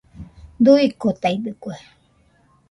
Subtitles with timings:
[0.63, 1.73] Duuikotaidɨkue